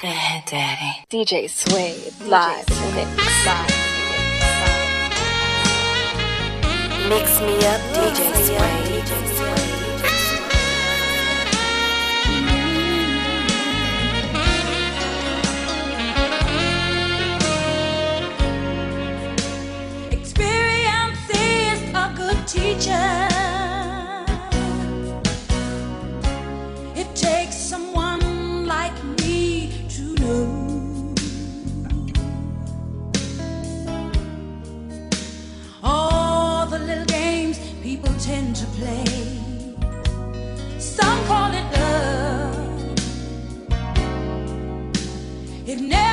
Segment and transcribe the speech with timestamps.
[0.00, 1.04] Go ahead, Daddy.
[1.10, 3.08] DJ Sway, live mix.
[7.08, 9.37] Mix me up, DJ Swayd.
[38.48, 39.04] into play.
[40.78, 42.98] Some call it love.
[45.66, 46.07] It never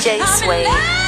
[0.00, 0.99] DJ Sway.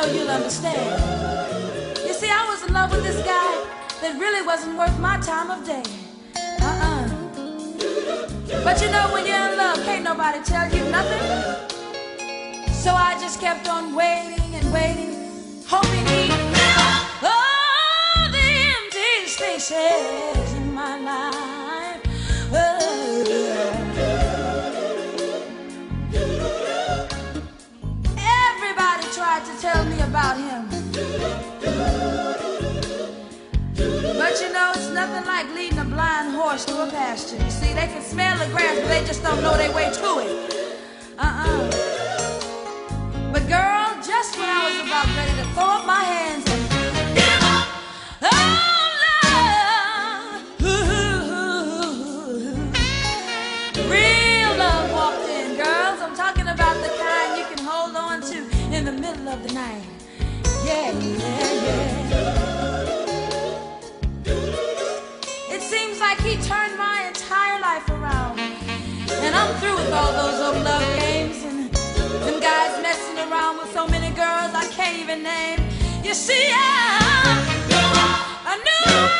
[0.00, 1.02] know you'll understand.
[2.06, 3.52] You see, I was in love with this guy
[4.00, 5.82] that really wasn't worth my time of day.
[6.60, 7.08] Uh-uh.
[8.64, 11.24] But you know, when you're in love, can't nobody tell you nothing.
[12.72, 15.12] So I just kept on waiting and waiting,
[15.66, 21.59] hoping he'd fill all the empty spaces in my life.
[30.10, 30.66] about him.
[34.18, 37.36] But you know, it's nothing like leading a blind horse to a pasture.
[37.36, 40.10] You see, they can smell the grass, but they just don't know their way to
[40.24, 40.30] it.
[41.16, 41.70] Uh-uh.
[43.32, 46.49] But girl, just when I was about ready to throw up my hands
[69.60, 71.70] through with all those old love games and
[72.24, 75.60] them guys messing around with so many girls I can't even name.
[76.02, 77.30] You see, I,
[78.46, 79.19] I knew.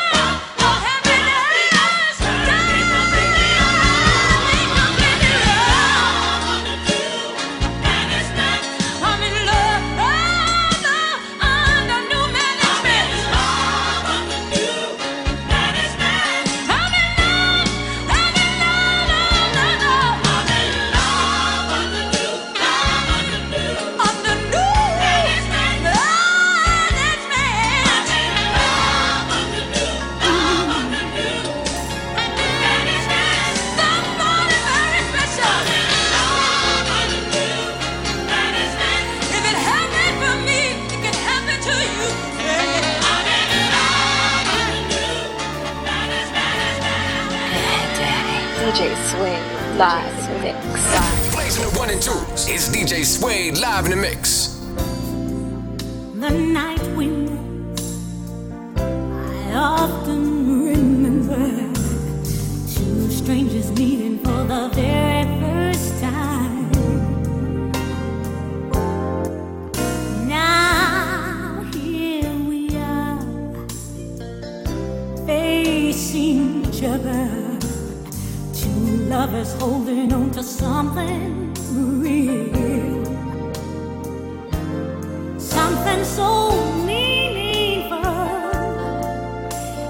[76.11, 77.29] Facing each other
[78.53, 78.69] Two
[79.07, 81.53] lovers holding on to something
[82.01, 83.05] real.
[85.39, 86.51] Something so
[86.85, 87.99] meaningful.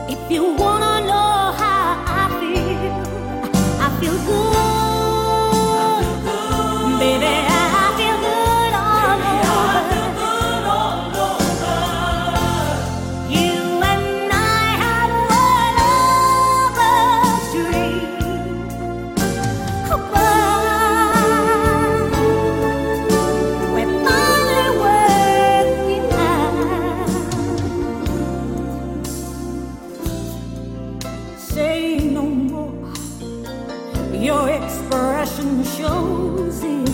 [0.07, 0.70] If you wanna
[36.51, 36.85] see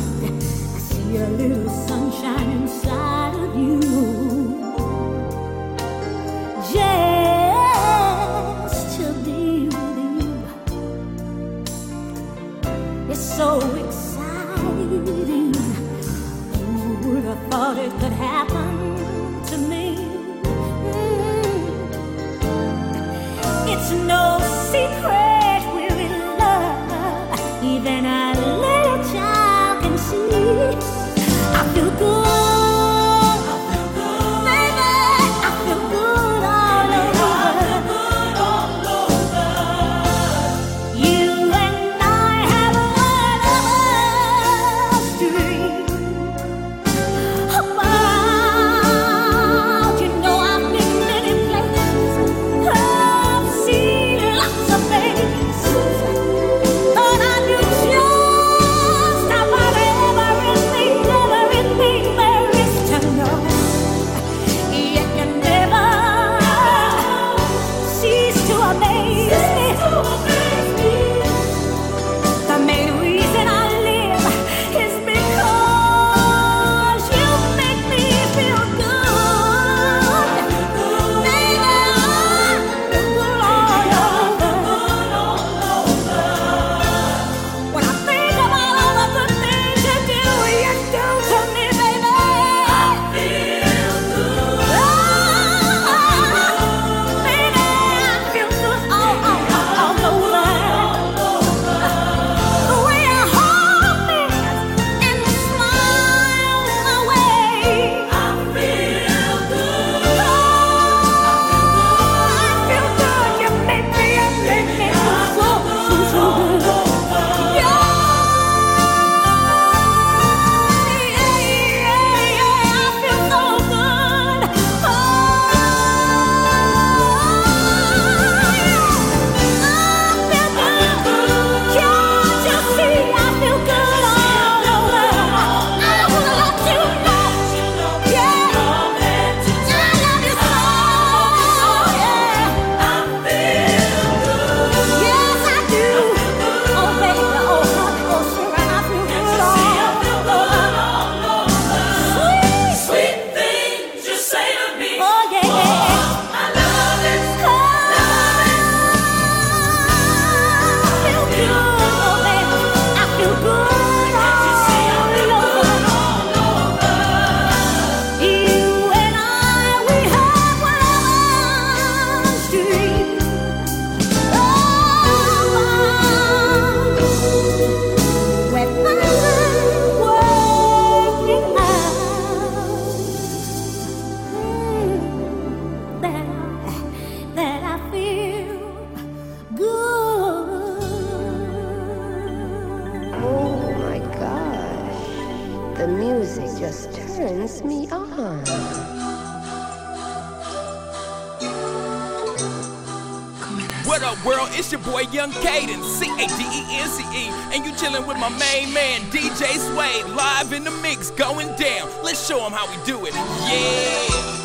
[204.27, 204.50] world?
[204.51, 208.05] It's your boy Young Cadence, C A D E N C E, and you chillin'
[208.05, 211.89] with my main man DJ Swayd, live in the mix, going down.
[212.03, 213.13] Let's show him how we do it.
[213.15, 214.37] Yeah.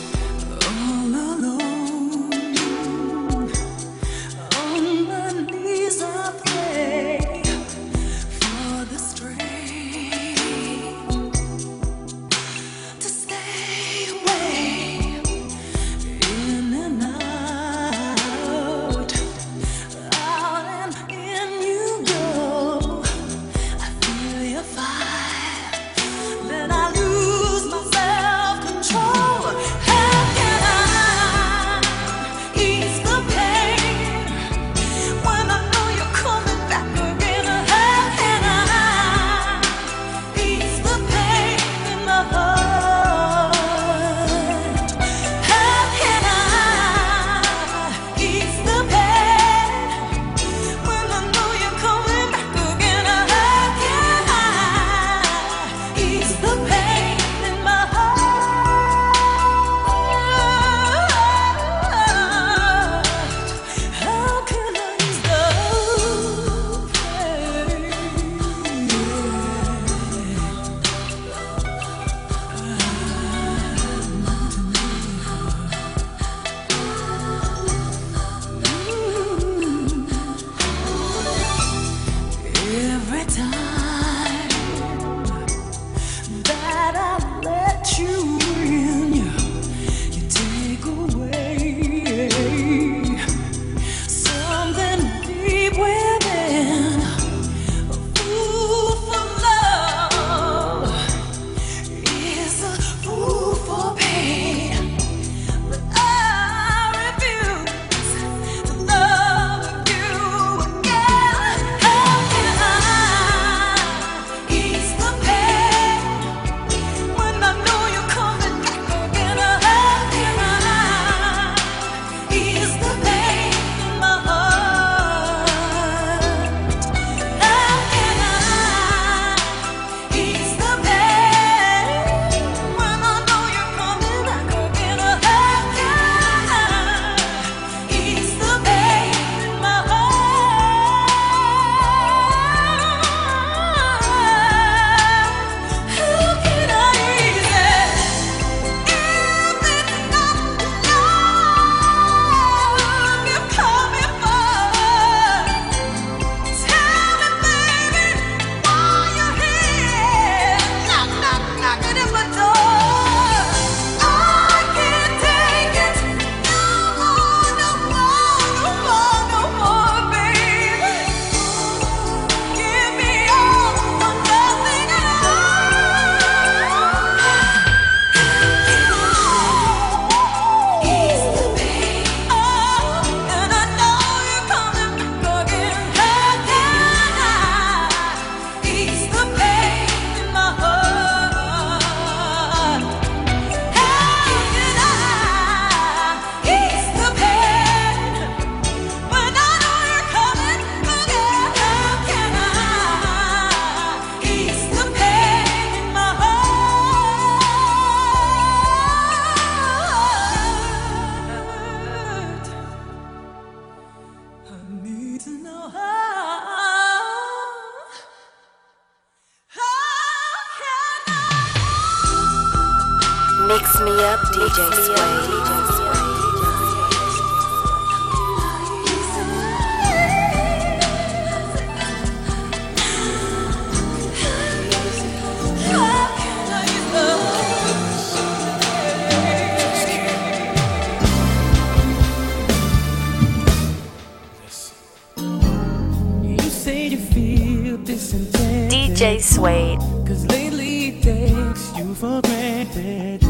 [249.22, 249.78] sweet.
[250.06, 253.22] Cause lately it takes you for granted.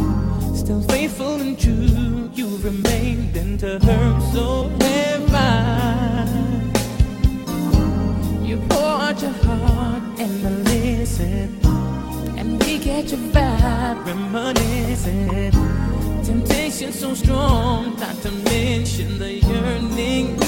[0.57, 6.29] Still faithful and true, you remain and to her so have I.
[8.43, 11.59] You pour out your heart and I listen,
[12.39, 15.53] and we catch a vibe reminiscing.
[16.25, 20.42] Temptation so strong, not to mention the yearning.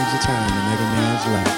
[0.00, 1.56] Comes a time in every man's life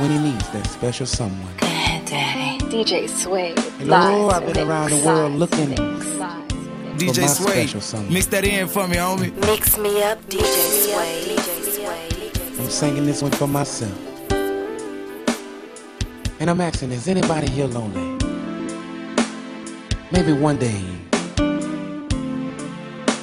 [0.00, 1.56] when he needs that special someone.
[1.58, 2.58] Daddy.
[2.64, 3.56] DJ Swayd.
[3.78, 6.56] Hello, oh, live I've been around the world looking mix, live mix.
[6.56, 8.12] for DJ my Sway, special someone.
[8.12, 9.32] mix that in for me, homie.
[9.46, 11.22] Mix me up, DJ Sway.
[11.26, 12.58] DJ Swayd.
[12.58, 13.96] I'm singing this one for myself.
[16.40, 18.18] And I'm asking, is anybody here lonely?
[20.10, 20.82] Maybe one day.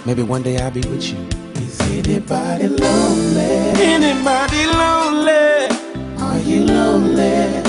[0.05, 1.42] Maybe one day I'll be with you.
[1.73, 3.51] Is anybody lonely?
[3.81, 5.67] Anybody lonely?
[6.19, 7.63] Are you lonely?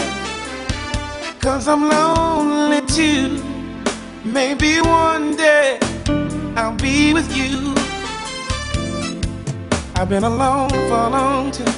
[1.41, 3.43] Cause I'm lonely too.
[4.25, 5.79] Maybe one day
[6.55, 7.75] I'll be with you.
[9.97, 11.75] I've been alone for a long time.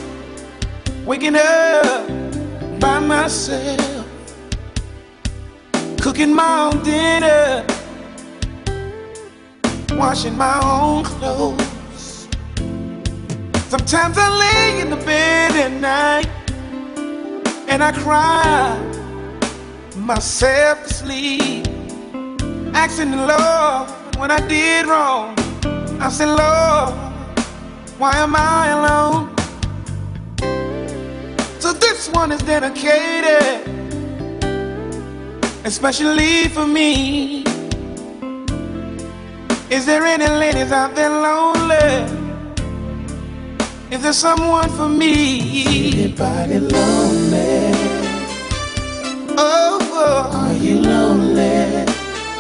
[1.07, 2.09] Waking up
[2.81, 4.05] by myself.
[6.01, 7.65] Cooking my own dinner.
[9.93, 11.76] Washing my own clothes.
[13.79, 16.29] Sometimes I lay in the bed at night
[17.69, 18.75] and I cry
[19.97, 21.67] myself to sleep.
[22.75, 25.35] Asking the Lord when I did wrong.
[26.01, 26.95] I said, Lord,
[27.99, 29.37] why am I alone?
[31.61, 33.61] So this one is dedicated,
[35.67, 37.45] especially for me.
[39.69, 42.26] Is there any ladies out there lonely?
[43.89, 45.93] Is there's someone for me?
[45.93, 47.71] Anybody lonely?
[49.39, 50.31] Oh, oh.
[50.35, 51.87] are you lonely?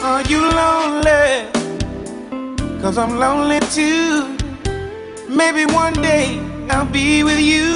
[0.02, 1.46] Are you lonely?
[2.82, 4.36] Cause I'm lonely too.
[5.28, 7.74] Maybe one day I'll be with you.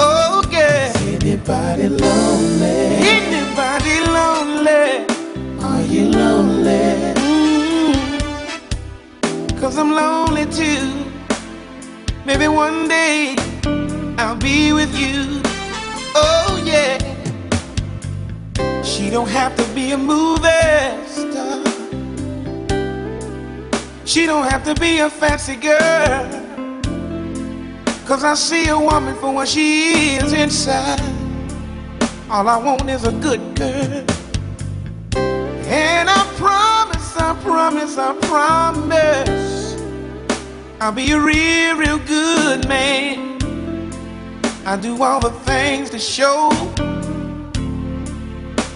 [0.00, 0.92] Oh, yeah.
[0.96, 2.98] Anybody lonely?
[3.14, 5.06] Anybody lonely?
[5.62, 7.14] Are you lonely?
[7.14, 7.94] Mm.
[9.60, 11.08] Cause I'm lonely too.
[12.28, 13.34] Maybe one day
[14.18, 15.40] I'll be with you.
[16.14, 16.98] Oh, yeah.
[18.82, 21.64] She don't have to be a movie star.
[24.04, 26.28] She don't have to be a fancy girl.
[28.04, 31.00] Cause I see a woman for what she is inside.
[32.28, 34.04] All I want is a good girl.
[35.64, 39.47] And I promise, I promise, I promise.
[40.80, 43.42] I'll be a real, real good man.
[44.64, 46.50] I do all the things to show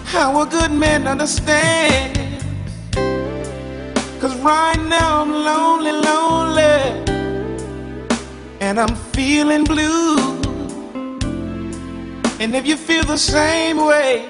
[0.07, 2.45] how a good man understands.
[4.21, 7.07] Cause right now I'm lonely, lonely.
[8.61, 10.17] And I'm feeling blue.
[12.41, 14.29] And if you feel the same way,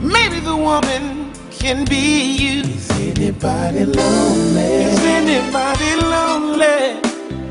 [0.00, 2.95] maybe the woman can be you.
[3.16, 4.84] Is anybody lonely?
[4.84, 7.00] Is anybody lonely?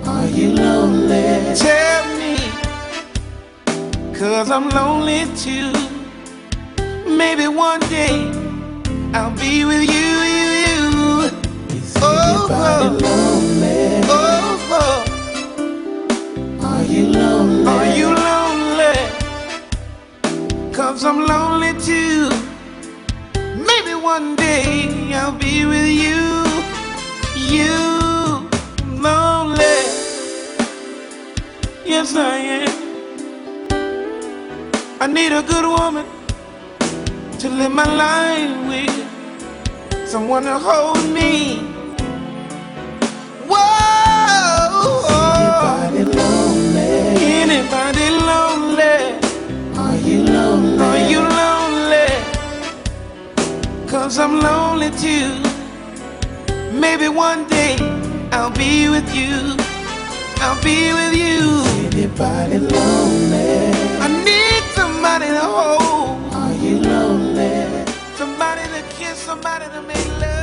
[0.05, 1.55] Are you lonely?
[1.55, 2.37] Tell me,
[4.13, 5.73] cause I'm lonely too.
[7.07, 8.29] Maybe one day
[9.15, 11.31] I'll be with you, you, you.
[11.75, 13.09] Is oh, anybody oh.
[13.09, 14.05] lonely?
[14.07, 15.01] Oh, oh.
[16.61, 17.65] Are you lonely?
[17.65, 18.97] Are you lonely?
[20.71, 22.34] Cause I'm lonely too.
[24.17, 26.21] One day I'll be with you.
[27.53, 28.47] You
[29.05, 29.79] lonely.
[31.83, 32.75] Yes, I am.
[35.01, 36.05] I need a good woman
[37.39, 40.07] to live my life with.
[40.07, 41.57] Someone to hold me.
[43.51, 43.65] Whoa.
[45.89, 46.89] Anybody lonely?
[47.43, 48.14] Anybody
[53.95, 55.39] Cause I'm lonely too.
[56.77, 57.77] Maybe one day
[58.33, 59.55] I'll be with you.
[60.43, 61.63] I'll be with you.
[61.87, 63.71] Anybody lonely?
[64.05, 66.33] I need somebody to hold.
[66.33, 67.85] Are you lonely?
[68.17, 70.34] Somebody to kiss, somebody to make love.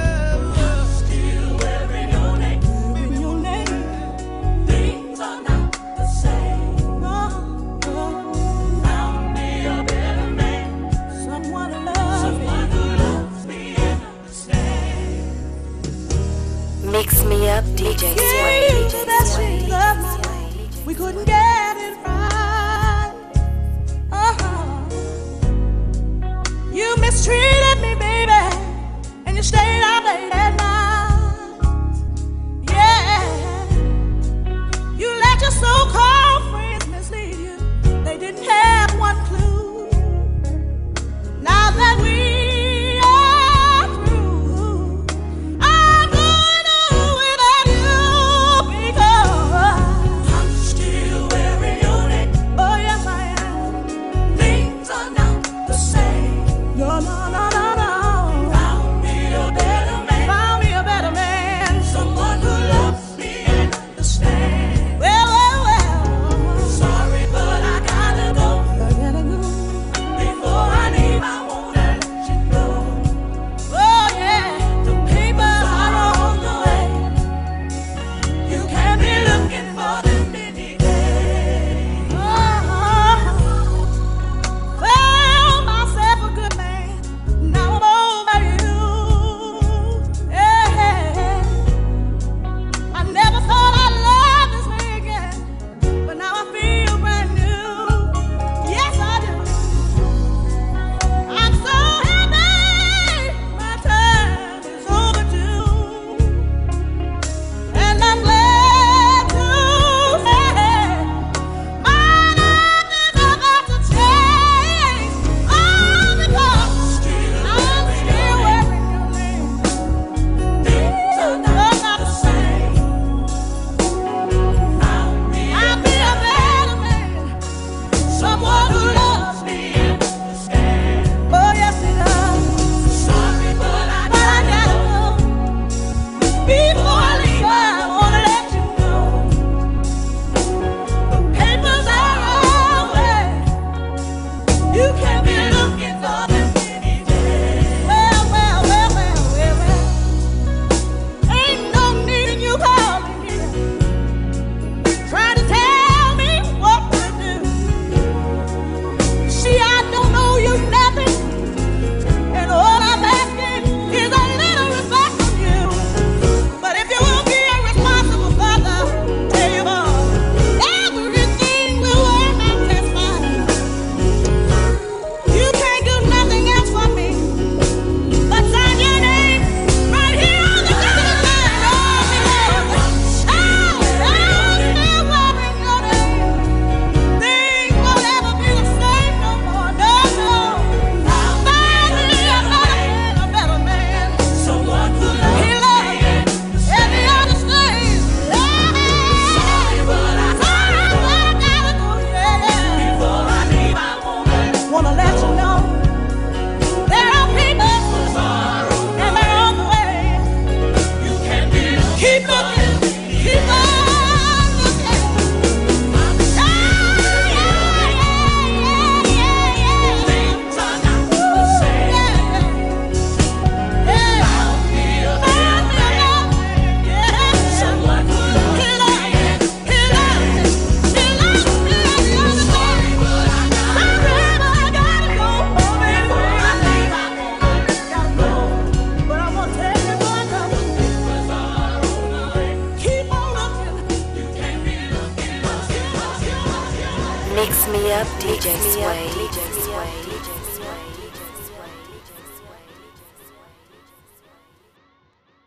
[57.00, 57.51] Not